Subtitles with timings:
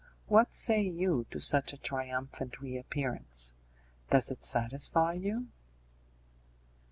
[0.25, 3.53] What say you to such a triumphant reappearance?
[4.09, 5.49] Does it satisfy you?"